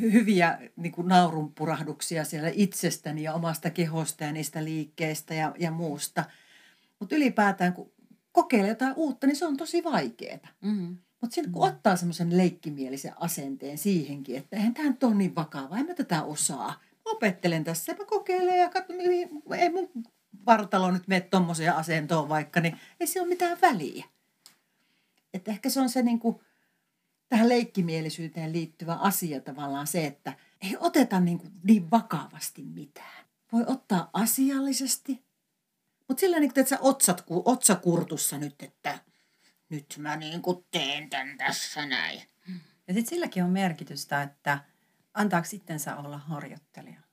[0.00, 6.24] hyviä niin kuin naurunpurahduksia siellä itsestäni ja omasta kehosta ja niistä liikkeistä ja, ja muusta.
[6.98, 7.92] Mutta ylipäätään, kun
[8.32, 10.48] kokeilee jotain uutta, niin se on tosi vaikeaa.
[10.60, 10.96] Mm-hmm.
[11.20, 11.76] Mutta sitten kun mm-hmm.
[11.76, 16.22] ottaa semmoisen leikkimielisen asenteen siihenkin, että eihän tämä nyt ole niin vakavaa, en mä tätä
[16.22, 16.80] osaa.
[17.04, 18.96] Opettelen tässä, mä kokeilen ja katson,
[19.56, 19.90] ei mun
[20.46, 24.04] vartalo nyt mene tuommoiseen asentoon vaikka, niin ei se ole mitään väliä.
[25.34, 26.40] Että ehkä se on se niin kuin,
[27.28, 33.26] tähän leikkimielisyyteen liittyvä asia tavallaan se, että ei oteta niin, kuin niin vakavasti mitään.
[33.52, 35.24] Voi ottaa asiallisesti,
[36.08, 38.98] mutta sillä niin että sä otsat, otsakurtussa nyt, että
[39.68, 42.22] nyt mä niin kuin teen tämän tässä näin.
[42.88, 44.58] Ja sitten silläkin on merkitystä, että
[45.14, 47.05] antaako sitten olla harjoittelija.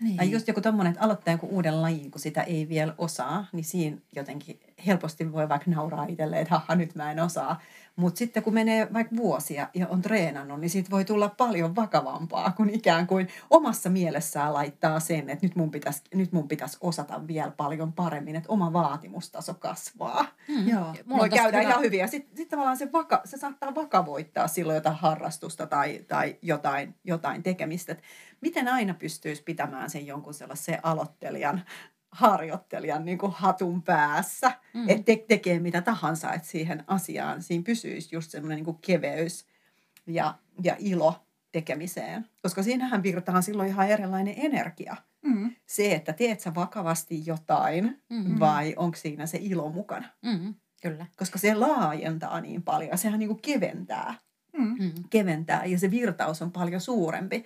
[0.00, 0.16] Niin.
[0.16, 3.64] Tai just joku tommonen, että aloittaa joku uuden lajin, kun sitä ei vielä osaa, niin
[3.64, 7.60] siinä jotenkin helposti voi vaikka nauraa itselleen, että haha, nyt mä en osaa.
[7.96, 12.52] Mutta sitten kun menee vaikka vuosia ja on treenannut, niin siitä voi tulla paljon vakavampaa,
[12.56, 17.26] kun ikään kuin omassa mielessään laittaa sen, että nyt mun pitäisi, nyt mun pitäisi osata
[17.26, 20.26] vielä paljon paremmin, että oma vaatimustaso kasvaa.
[20.48, 20.68] Hmm.
[20.68, 20.94] Joo.
[21.08, 21.70] Voi käydä hyvä.
[21.70, 22.00] ihan hyvin.
[22.00, 26.94] Ja sitten sit tavallaan se, vaka, se saattaa vakavoittaa silloin jotain harrastusta tai, tai jotain,
[27.04, 27.92] jotain tekemistä.
[27.92, 28.02] Et
[28.40, 31.62] miten aina pystyisi pitämään sen jonkun sellaisen aloittelijan
[32.10, 34.88] harjoittelijan niin kuin hatun päässä, mm.
[34.88, 39.46] että te- tekee mitä tahansa, että siihen asiaan siinä pysyisi just semmoinen niin kuin keveys
[40.06, 41.14] ja, ja ilo
[41.52, 42.26] tekemiseen.
[42.42, 44.96] Koska siinähän virtaa silloin ihan erilainen energia.
[45.22, 45.54] Mm.
[45.66, 48.40] Se, että teet sä vakavasti jotain mm-hmm.
[48.40, 50.08] vai onko siinä se ilo mukana.
[50.22, 50.54] Mm-hmm.
[50.82, 51.06] Kyllä.
[51.16, 52.98] Koska se laajentaa niin paljon.
[52.98, 54.14] Sehän niin kuin keventää.
[54.58, 54.92] Mm-hmm.
[55.10, 57.44] Keventää ja se virtaus on paljon suurempi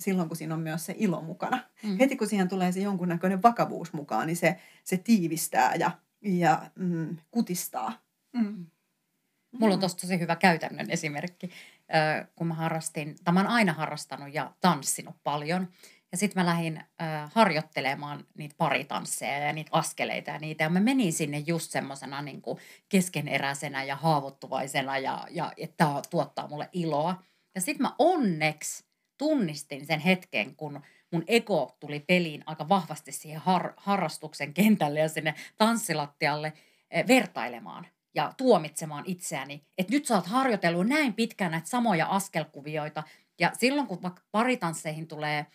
[0.00, 1.64] silloin, kun siinä on myös se ilo mukana.
[1.82, 1.98] Mm.
[1.98, 5.90] Heti kun siihen tulee se jonkunnäköinen vakavuus mukaan, niin se, se tiivistää ja,
[6.22, 8.02] ja mm, kutistaa.
[8.32, 8.66] Mm.
[9.58, 11.50] Mulla on tuossa tosi hyvä käytännön esimerkki,
[11.94, 15.68] äh, kun mä harrastin, tai mä oon aina harrastanut ja tanssinut paljon.
[16.12, 20.64] Ja sitten mä lähdin äh, harjoittelemaan niitä paritansseja ja niitä askeleita ja niitä.
[20.64, 22.42] Ja mä menin sinne just semmoisena niin
[22.88, 27.22] keskeneräisenä ja haavoittuvaisena ja, ja että tämä tuottaa mulle iloa.
[27.54, 28.84] Ja sitten mä onneksi
[29.20, 30.80] tunnistin sen hetken, kun
[31.10, 36.52] mun ego tuli peliin aika vahvasti siihen har- harrastuksen kentälle ja sinne tanssilattialle
[36.90, 43.02] eh, vertailemaan ja tuomitsemaan itseäni, että nyt sä oot harjoitellut näin pitkään näitä samoja askelkuvioita
[43.38, 45.46] ja silloin kun vaikka paritansseihin tulee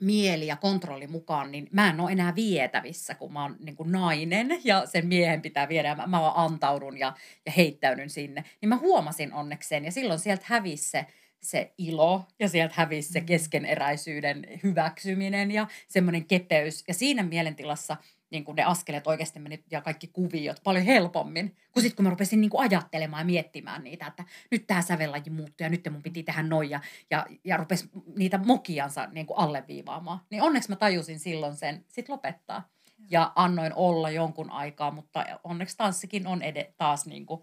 [0.00, 3.92] mieli ja kontrolli mukaan, niin mä en ole enää vietävissä, kun mä oon niin kuin
[3.92, 7.12] nainen ja sen miehen pitää viedä ja mä, mä vaan antaudun ja,
[7.46, 8.44] ja heittäydyn sinne.
[8.60, 11.06] Niin mä huomasin onneksi sen ja silloin sieltä hävisi se
[11.42, 13.26] se ilo ja sieltä hävisi se mm.
[13.26, 16.84] keskeneräisyyden hyväksyminen ja semmoinen kepeys.
[16.88, 17.96] Ja siinä mielentilassa
[18.30, 22.10] niin kuin ne askeleet oikeasti meni ja kaikki kuviot paljon helpommin, kuin sitten kun mä
[22.10, 26.02] rupesin niin kuin ajattelemaan ja miettimään niitä, että nyt tämä sävellaji muuttui ja nyt mun
[26.02, 30.20] piti tehdä noin ja, ja, ja rupesi niitä mokiansa niin kuin alleviivaamaan.
[30.30, 32.68] Niin onneksi mä tajusin silloin sen sit lopettaa
[33.10, 37.42] ja annoin olla jonkun aikaa, mutta onneksi tanssikin on ed- taas niin kuin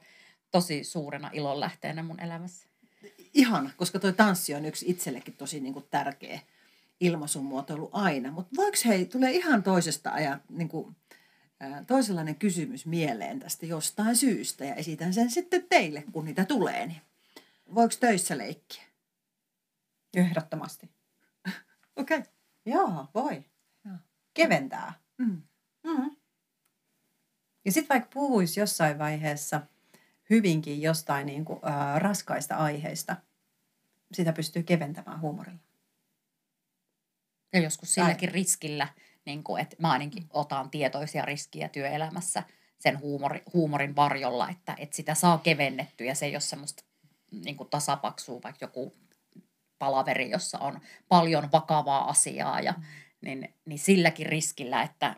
[0.52, 2.69] tosi suurena ilonlähteenä mun elämässä
[3.34, 6.40] ihana, koska toi tanssi on yksi itsellekin tosi niin kuin tärkeä
[7.00, 8.32] ilmaisumuotoilu aina.
[8.32, 10.96] Mutta voiko hei, tulee ihan toisesta ajat, niin kuin,
[11.60, 16.88] ää, toisenlainen kysymys mieleen tästä jostain syystä ja esitän sen sitten teille, kun niitä tulee.
[16.88, 17.02] Niin
[17.76, 18.84] voiko töissä leikkiä?
[20.14, 20.90] Ehdottomasti.
[21.96, 22.18] Okei.
[22.18, 22.32] Okay.
[22.66, 23.44] Joo, voi.
[23.86, 23.96] Joo.
[24.34, 24.94] Keventää.
[25.18, 25.42] Mm.
[25.84, 26.16] Mm.
[27.66, 29.62] Ja sitten vaikka puhuisi jossain vaiheessa–
[30.30, 33.16] hyvinkin jostain niin kuin, ää, raskaista aiheista,
[34.14, 35.60] sitä pystyy keventämään huumorilla.
[37.54, 38.88] Ja joskus silläkin riskillä,
[39.26, 42.44] niin kuin, että mä ainakin otan tietoisia riskiä työelämässä
[42.80, 46.84] sen huumori, huumorin varjolla, että, että sitä saa kevennettyä ja se ei ole semmoista
[47.32, 48.98] niin kuin tasapaksua, vaikka joku
[49.80, 52.84] palaveri, jossa on paljon vakavaa asiaa ja mm.
[53.22, 55.16] niin, niin silläkin riskillä, että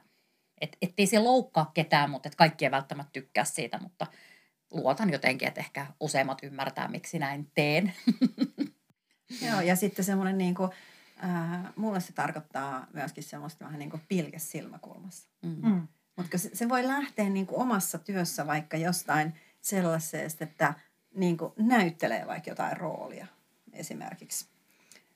[0.62, 4.08] et, ettei se loukkaa ketään, mutta että kaikki ei välttämättä tykkää siitä, mutta–
[4.72, 7.94] luotan jotenkin, että ehkä useimmat ymmärtää, miksi näin teen.
[9.48, 10.72] Joo, ja sitten semmoinen niin kuin,
[11.24, 15.28] äh, mulle se tarkoittaa myöskin semmoista vähän niin kuin pilkes silmäkulmassa.
[15.42, 15.70] Mm.
[15.70, 15.88] Mm.
[16.18, 20.74] Mutta se, se voi lähteä niin kuin omassa työssä vaikka jostain sellaisesta, että
[21.16, 23.28] niin kuin näyttelee vaikka jotain roolia
[23.74, 24.46] esimerkiksi.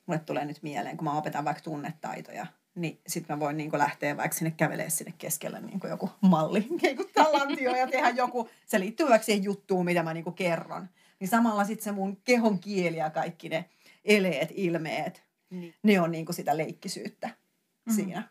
[0.06, 4.18] Mulle tulee nyt mieleen, kun mä opetan vaikka tunnetaitoja, niin sitten mä voin niin lähteä
[4.18, 9.10] vaikka sinne kävelee sinne keskelle niin joku malli, keikuttaa lantio ja tehdä joku, se liittyy
[9.10, 10.90] vaikka siihen juttuun, mitä mä niin kerron.
[11.20, 13.66] Niin samalla sitten se mun kehon kieli ja kaikki ne
[14.06, 15.76] eleet, ilmeet, niin.
[15.84, 17.96] ne on niin sitä leikkisyyttä mm-hmm.
[17.96, 18.30] siinä.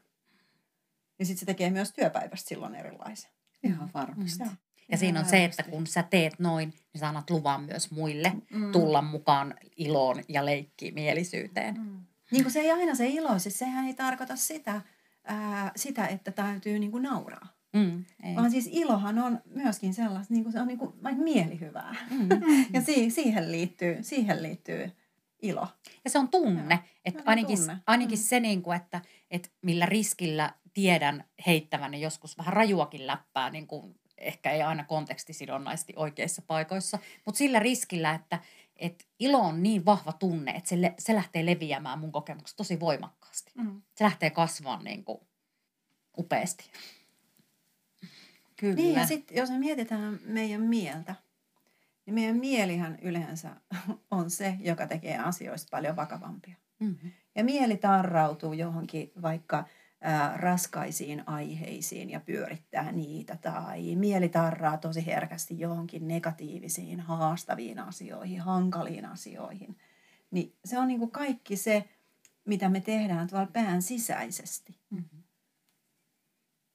[1.19, 3.31] Ja sitten se tekee myös työpäivästä silloin erilaisen.
[3.63, 4.45] Ihan varmasti.
[4.45, 4.57] Mm.
[4.91, 8.33] Ja siinä on se, että kun sä teet noin, niin sä annat luvan myös muille
[8.51, 8.73] mm.
[8.73, 11.75] tulla mukaan iloon ja leikkimielisyyteen.
[11.75, 12.05] Mm.
[12.35, 14.81] Niin kuin se ei aina se ilo, siis sehän ei tarkoita sitä,
[15.25, 17.49] ää, sitä että täytyy niin kuin nauraa.
[17.73, 18.37] Mm, ei.
[18.37, 21.97] Vaan siis ilohan on myöskin sellaista, niin kuin se on niin kuin, mielihyvää.
[22.11, 22.29] Mm.
[22.75, 24.93] ja si- siihen, liittyy, siihen liittyy
[25.43, 25.69] ilo.
[26.05, 26.79] Ja se on tunne.
[27.05, 27.77] Että ainakin, tunne.
[27.87, 28.23] ainakin mm.
[28.23, 33.95] se, niin kuin, että, että millä riskillä tiedän heittävän joskus vähän rajuakin läppää, niin kuin
[34.19, 38.39] ehkä ei aina kontekstisidonnaisesti oikeissa paikoissa, mutta sillä riskillä, että,
[38.77, 42.81] että ilo on niin vahva tunne, että se, le, se lähtee leviämään mun kokemuksesta tosi
[42.81, 43.53] voimakkaasti.
[43.55, 43.83] Mm.
[43.95, 45.21] Se lähtee kasvamaan niin kuin
[46.19, 46.71] upeasti.
[48.57, 48.75] Kyllä.
[48.75, 51.15] Niin ja sitten jos me mietitään meidän mieltä,
[52.07, 53.57] niin meidän mielihän yleensä
[54.11, 56.57] on se, joka tekee asioista paljon vakavampia.
[56.79, 57.11] Mm-hmm.
[57.35, 59.65] Ja mieli tarrautuu johonkin vaikka
[60.37, 63.37] raskaisiin aiheisiin ja pyörittää niitä.
[63.37, 69.77] Tai mieli tarraa tosi herkästi johonkin negatiivisiin, haastaviin asioihin, hankaliin asioihin.
[70.31, 71.89] Niin se on niin kuin kaikki se,
[72.45, 74.79] mitä me tehdään tuolla pään sisäisesti.
[74.91, 75.23] Mm-hmm.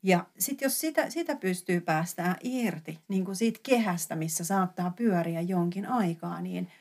[0.03, 5.41] Ja sitten jos sitä, sitä pystyy päästään irti niin kuin siitä kehästä, missä saattaa pyöriä
[5.41, 6.71] jonkin aikaa, niin,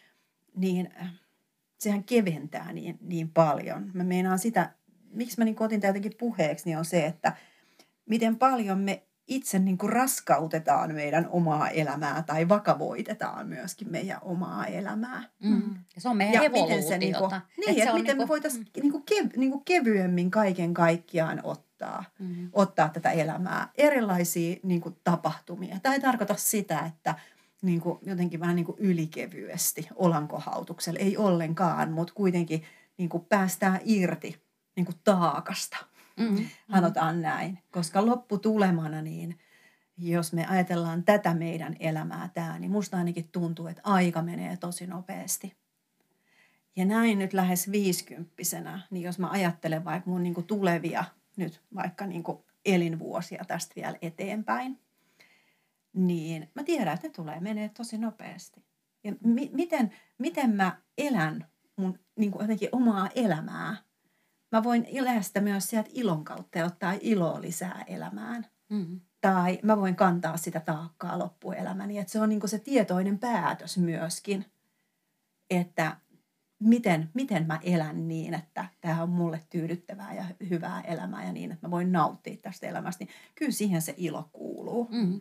[0.56, 1.12] niin äh,
[1.78, 3.90] sehän keventää niin, niin paljon.
[3.94, 4.74] Mä meinaan sitä,
[5.10, 7.36] miksi mä niin otin jotenkin puheeksi, niin on se, että
[8.06, 14.66] miten paljon me itse niin kuin raskautetaan meidän omaa elämää tai vakavoitetaan myöskin meidän omaa
[14.66, 15.22] elämää.
[15.42, 15.74] Mm.
[15.94, 18.18] Ja se on meidän ja miten se, niin, kuin, niin, että, että miten niin kuin,
[18.18, 18.82] me voitaisiin mm.
[18.82, 22.50] niin kuin kev, niin kuin kevyemmin kaiken kaikkiaan ottaa ottaa, mm.
[22.52, 25.80] ottaa tätä elämää, erilaisia niin kuin, tapahtumia.
[25.82, 27.14] Tämä ei tarkoita sitä, että
[27.62, 32.62] niin kuin, jotenkin vähän niin kuin ylikevyesti olankohautuksella, ei ollenkaan, mutta kuitenkin
[32.96, 34.42] niin kuin, päästään irti
[34.78, 35.76] niin kuin, taakasta.
[36.16, 36.48] Mm.
[36.72, 39.38] Sanotaan näin, koska lopputulemana niin
[39.98, 44.86] jos me ajatellaan tätä meidän elämää tämä, niin musta ainakin tuntuu, että aika menee tosi
[44.86, 45.56] nopeasti.
[46.76, 51.04] Ja näin nyt lähes viisikymppisenä, niin jos mä ajattelen vaikka mun niin kuin tulevia
[51.36, 54.78] nyt vaikka niin kuin elinvuosia tästä vielä eteenpäin,
[55.92, 58.64] niin mä tiedän, että ne tulee menee tosi nopeasti.
[59.04, 63.76] Ja mi- miten, miten mä elän mun niin kuin jotenkin omaa elämää.
[64.52, 68.46] Mä voin elää sitä myös sieltä ilon kautta ja ottaa iloa lisää elämään.
[68.68, 69.00] Mm-hmm.
[69.20, 71.98] Tai mä voin kantaa sitä taakkaa loppuelämäni.
[71.98, 74.44] Että se on niin se tietoinen päätös myöskin,
[75.50, 75.96] että
[76.58, 81.52] miten, miten mä elän niin, että tämä on mulle tyydyttävää ja hyvää elämää ja niin,
[81.52, 84.88] että mä voin nauttia tästä elämästä, niin kyllä siihen se ilo kuuluu.
[84.90, 85.12] Mm.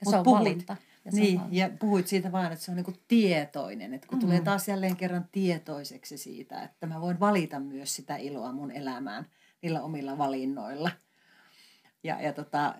[0.00, 0.76] Ja se on puhut, valinta.
[1.04, 4.20] Ja niin, ja puhuit siitä vaan, että se on niinku tietoinen, että kun mm.
[4.20, 9.26] tulee taas jälleen kerran tietoiseksi siitä, että mä voin valita myös sitä iloa mun elämään
[9.62, 10.90] niillä omilla valinnoilla.
[12.04, 12.74] Ja, ja tota,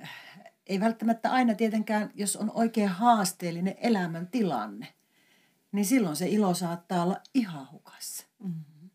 [0.66, 4.86] ei välttämättä aina tietenkään, jos on oikein haasteellinen elämäntilanne–
[5.72, 8.26] niin silloin se ilo saattaa olla ihan hukassa.
[8.38, 8.90] Mm-hmm.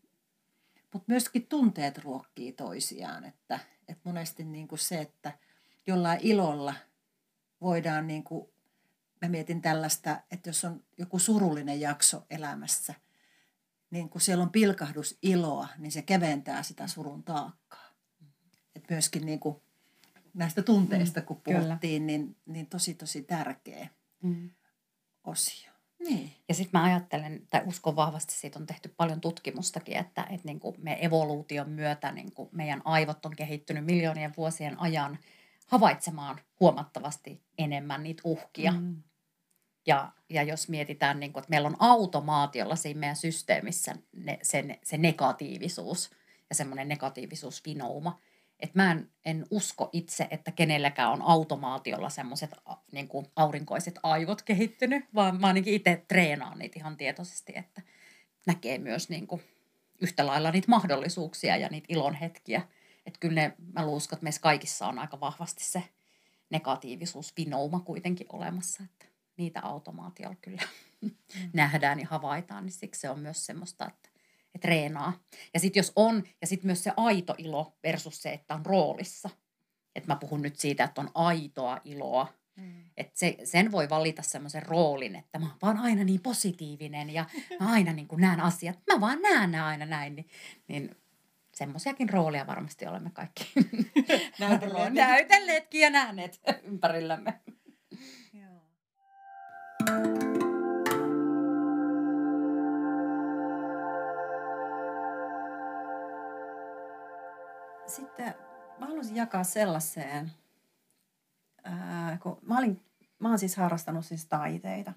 [0.92, 3.58] Mutta myöskin tunteet ruokkii toisiaan, että,
[3.88, 5.32] että monesti niin kuin se, että
[5.86, 6.74] jollain ilolla
[7.60, 8.48] voidaan, niin kuin,
[9.22, 12.94] mä mietin tällaista, että jos on joku surullinen jakso elämässä,
[13.90, 17.86] niin kun siellä on pilkahdus iloa, niin se keventää sitä surun taakkaa.
[18.74, 19.56] Et myöskin niin kuin
[20.34, 23.88] näistä tunteista, kun puhuttiin, niin, niin tosi tosi tärkeä
[24.22, 24.50] mm.
[25.24, 25.70] osio.
[25.98, 26.32] Niin.
[26.48, 30.60] Ja sitten mä ajattelen, tai uskon vahvasti, siitä on tehty paljon tutkimustakin, että, että niin
[30.60, 35.18] kuin me evoluution myötä niin kuin meidän aivot on kehittynyt miljoonien vuosien ajan
[35.66, 38.72] havaitsemaan huomattavasti enemmän niitä uhkia.
[38.72, 39.02] Mm.
[39.86, 44.78] Ja, ja jos mietitään, niin kuin, että meillä on automaatiolla siinä meidän systeemissä ne, se,
[44.84, 46.10] se negatiivisuus
[46.48, 48.18] ja semmoinen negatiivisuusvinouma–
[48.60, 52.50] että mä en, en usko itse, että kenelläkään on automaatiolla semmoiset
[52.92, 57.82] niin aurinkoiset aivot kehittynyt, vaan mä ainakin itse treenaan niitä ihan tietoisesti, että
[58.46, 59.42] näkee myös niin kuin
[60.00, 62.62] yhtä lailla niitä mahdollisuuksia ja niitä ilon hetkiä.
[63.06, 65.82] Että kyllä ne, mä uskon, että meissä kaikissa on aika vahvasti se
[66.50, 70.62] negatiivisuus, vinouma kuitenkin olemassa, että niitä automaatiolla kyllä
[71.00, 71.10] mm.
[71.52, 74.08] nähdään ja havaitaan, niin siksi se on myös semmoista, että
[74.56, 75.12] ja treenaa.
[75.54, 79.30] Ja sitten jos on, ja sitten myös se aito ilo versus se, että on roolissa.
[79.94, 82.34] Että mä puhun nyt siitä, että on aitoa iloa.
[82.56, 82.84] Mm.
[82.96, 87.24] Että se, sen voi valita semmoisen roolin, että mä oon vaan aina niin positiivinen ja
[87.60, 88.78] mä aina niin kuin näen asiat.
[88.92, 90.16] Mä vaan näen nämä aina näin.
[90.16, 90.28] Niin,
[90.68, 90.96] niin
[91.56, 93.52] semmoisiakin rooleja varmasti olemme kaikki
[94.40, 94.92] Näytelleet.
[95.08, 97.40] näytelleetkin ja nähneet ympärillämme.
[98.32, 98.62] Joo.
[107.86, 108.34] Sitten
[108.78, 110.32] mä haluaisin jakaa sellaiseen,
[111.64, 112.80] ää, kun mä, olin,
[113.18, 114.92] mä oon siis harrastanut siis taiteita.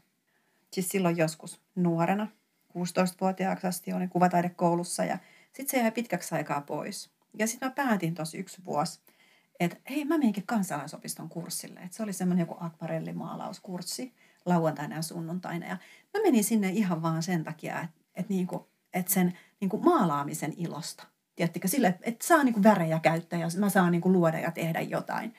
[0.71, 2.27] Siis silloin joskus nuorena,
[2.69, 5.17] 16-vuotiaaksi asti olin kuvataidekoulussa ja
[5.53, 7.09] sitten se jäi pitkäksi aikaa pois.
[7.39, 8.99] Ja sitten mä päätin tosi yksi vuosi,
[9.59, 11.79] että hei mä menenkin kansalaisopiston kurssille.
[11.79, 14.13] Et se oli semmoinen joku akvarellimaalauskurssi
[14.45, 15.65] lauantaina ja sunnuntaina.
[15.65, 15.77] Ja
[16.13, 21.03] mä menin sinne ihan vaan sen takia, että et niinku, et sen niinku maalaamisen ilosta.
[21.35, 25.33] Tiedättekö, sille, että saa niinku värejä käyttää ja mä saan niinku luoda ja tehdä jotain.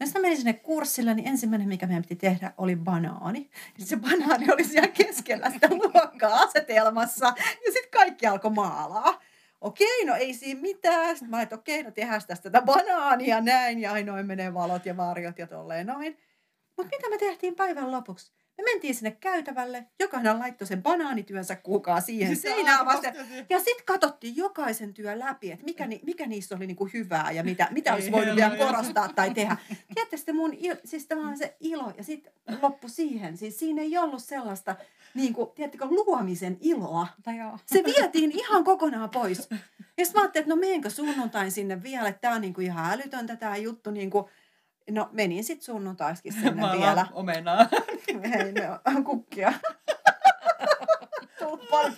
[0.00, 3.50] No sitten menin sinne kurssille, niin ensimmäinen, mikä meidän piti tehdä, oli banaani.
[3.78, 7.26] Ja se banaani oli siellä keskellä sitä luokkaa asetelmassa.
[7.36, 9.20] Ja sitten kaikki alkoi maalaa.
[9.60, 11.16] Okei, no ei siinä mitään.
[11.16, 13.78] Sitten mä olin, että okei, no tehdään tästä tätä banaania näin.
[13.78, 16.18] Ja ainoin menee valot ja varjot ja tolleen noin.
[16.76, 18.32] Mutta mitä me tehtiin päivän lopuksi?
[18.58, 23.14] Me mentiin sinne käytävälle, jokainen laittoi sen banaanityönsä kuukaa siihen seinään vasten.
[23.50, 27.42] Ja sitten katsottiin jokaisen työ läpi, että mikä, ni, mikä niissä oli niinku hyvää ja
[27.42, 29.56] mitä, mitä olisi voinut vielä korostaa tai tehdä.
[29.94, 33.36] Tiedätte mun, il, siis tavallaan se ilo ja sitten loppu siihen.
[33.36, 34.76] Siis siinä ei ollut sellaista,
[35.14, 37.06] niin kuin, tiedättekö, luomisen iloa.
[37.22, 37.58] Tai joo.
[37.66, 39.48] Se vietiin ihan kokonaan pois.
[39.50, 42.92] Ja sitten mä ajattelin, että no menenkö sunnuntain sinne vielä, että tämä on niinku ihan
[42.92, 43.90] älytöntä tämä juttu.
[43.90, 44.30] Niinku,
[44.90, 47.06] no menin sitten sunnuntaiskin sinne Mä vielä.
[47.12, 47.68] omenaa.
[48.32, 49.52] Hei, ne on kukkia.
[51.38, 51.96] Tumppaani.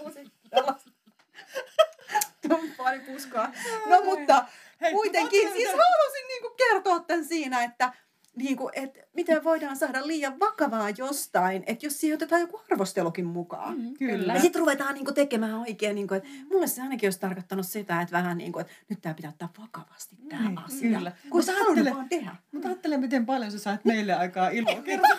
[2.48, 3.48] Tumppaani puskoa.
[3.87, 4.44] No mutta
[4.81, 7.92] Hei, kuitenkin, siis halusin niinku kertoa tämän siinä, että
[8.37, 13.79] niinku, et miten voidaan saada liian vakavaa jostain, että jos siihen otetaan joku arvostelukin mukaan.
[13.79, 14.35] Mm, Kyllä.
[14.35, 18.12] Ja sitten ruvetaan niinku tekemään oikein, niinku, että mulle se ainakin olisi tarkoittanut sitä, että
[18.12, 20.99] vähän niin kuin, että nyt tämä pitää ottaa vakavasti tämä Niin, asia.
[20.99, 21.11] kyllä.
[21.31, 22.37] Kun Mut sä halunnut ajattele- vaan tehdä.
[22.53, 25.16] Mutta ajattele, miten paljon sä saat meille aikaa iloa kertoa.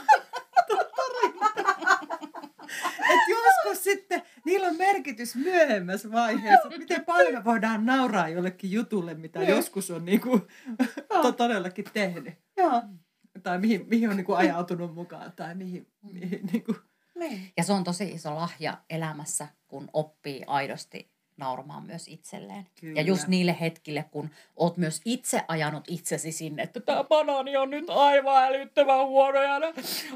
[3.14, 6.68] Et joskus sitten niillä on merkitys myöhemmässä vaiheessa.
[6.68, 9.50] että Miten paljon me voidaan nauraa jollekin jutulle, mitä Niin.
[9.52, 10.42] joskus on niinku,
[11.22, 12.34] to, todellakin tehnyt.
[12.58, 12.82] Joo,
[13.44, 15.34] Tai mihin, mihin on niinku ajautunut mukaan.
[15.36, 16.76] Tai mihin, mihin niinku.
[17.20, 17.52] niin.
[17.58, 22.68] Ja se on tosi iso lahja elämässä, kun oppii aidosti nauramaan myös itselleen.
[22.80, 23.00] Kyllä.
[23.00, 27.70] Ja just niille hetkille, kun oot myös itse ajanut itsesi sinne, että tämä banaani on
[27.70, 29.74] nyt aivan älyttömän huono ja ne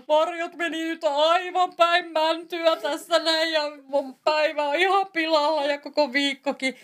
[0.08, 5.78] varjot meni nyt aivan päin mäntyä tässä näin ja mun päivä on ihan pilalla ja
[5.78, 6.76] koko viikkokin.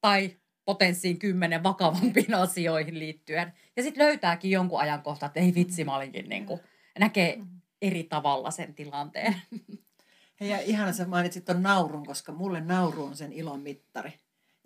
[0.00, 3.52] Tai potenssiin kymmenen vakavampiin asioihin liittyen.
[3.76, 6.60] Ja sitten löytääkin jonkun ajankohta, että ei vitsi, mä olinkin niin kuin,
[6.98, 7.38] näkee
[7.82, 9.42] eri tavalla sen tilanteen.
[10.40, 14.12] Hei, ja ihana sä mainitsit ton naurun, koska mulle nauru on sen ilon mittari.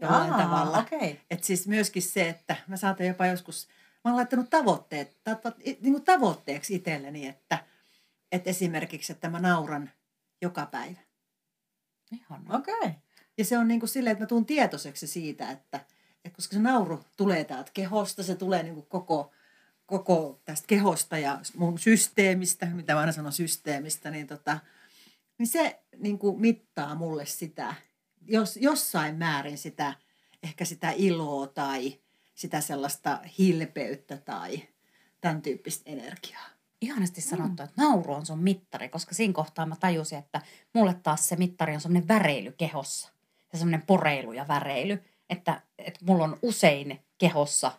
[0.00, 0.78] Jollain Aa, tavalla.
[0.78, 1.20] Okei.
[1.30, 3.68] Että siis myöskin se, että mä saatan jopa joskus,
[4.04, 7.64] mä oon laittanut tavoitteet, ta, ta, niin kuin tavoitteeksi itselleni, että,
[8.32, 9.90] että esimerkiksi, että mä nauran
[10.42, 11.00] joka päivä.
[12.12, 12.56] Ihana.
[12.56, 12.94] Okei.
[13.38, 15.80] Ja se on niin kuin silleen, että mä tuun tietoiseksi siitä, että,
[16.24, 19.32] että koska se nauru tulee täältä kehosta, se tulee niin kuin koko,
[19.86, 24.58] koko tästä kehosta ja mun systeemistä, mitä mä aina sanon systeemistä, niin, tota,
[25.38, 27.74] niin se niin kuin mittaa mulle sitä,
[28.26, 29.94] jos, jossain määrin sitä,
[30.42, 31.98] ehkä sitä iloa tai
[32.34, 34.62] sitä sellaista hilpeyttä tai
[35.20, 36.46] tämän tyyppistä energiaa.
[36.80, 40.40] Ihanasti sanottu, että nauru on sun mittari, koska siinä kohtaa mä tajusin, että
[40.72, 43.12] mulle taas se mittari on semmoinen väreily kehossa.
[43.52, 47.72] Ja semmoinen poreilu ja väreily, että, että mulla on usein kehossa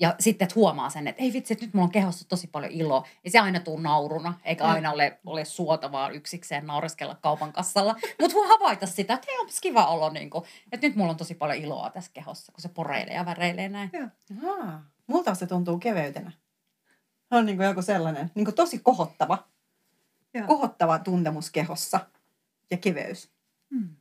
[0.00, 2.72] ja sitten että huomaa sen, että ei vitsi, että nyt mulla on kehossa tosi paljon
[2.72, 3.06] iloa.
[3.24, 7.96] Ei se aina tuu nauruna, eikä aina ole, ole suotavaa yksikseen naureskella kaupan kassalla.
[8.20, 11.16] Mutta voi havaita sitä, että hei, onpas kiva olo, niin kuin, että nyt mulla on
[11.16, 13.90] tosi paljon iloa tässä kehossa, kun se poreilee ja väreilee näin.
[14.38, 14.84] Ahaa.
[15.06, 16.32] Multa se tuntuu keveytenä.
[17.28, 19.48] Se on niin kuin joku sellainen, niin kuin tosi kohottava,
[20.34, 20.46] Joo.
[20.46, 22.00] kohottava tuntemus kehossa
[22.70, 23.30] ja keveys.
[23.70, 23.96] Hmm.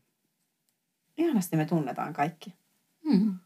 [1.17, 2.53] Ihanasti me tunnetaan kaikki.
[3.03, 3.39] Mm.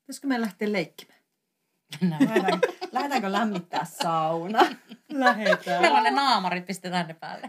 [0.00, 1.20] Pitäisikö me lähteä leikkimään?
[2.00, 2.28] Näin.
[2.28, 4.58] Lähdetäänkö, lähdetäänkö lämmittää sauna?
[5.12, 5.80] Lähetään.
[5.82, 7.48] Meillä on ne naamarit, pistetään ne päälle.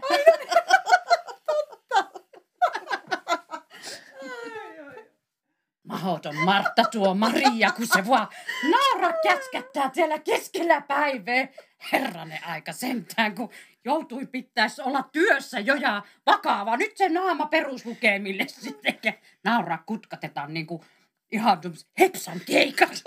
[5.88, 8.28] Mahoton Martta tuo Maria, kun se vaan
[8.70, 11.48] naura käskättää siellä keskellä päivää.
[11.92, 13.50] Herranen aika sentään, kun
[13.86, 16.76] joutui pitäisi olla työssä jo ja vakava.
[16.76, 19.14] Nyt se naama peruslukemille sitten
[19.44, 20.82] nauraa kutkatetaan niin kuin
[21.32, 21.60] ihan
[21.98, 23.02] hepsan keikat.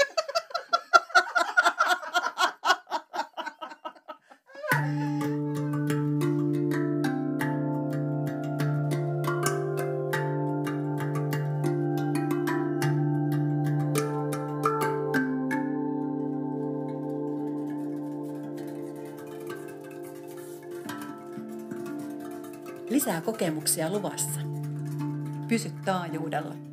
[23.39, 24.39] Kokemuksia luvassa.
[25.47, 26.68] Pysy taajuudella.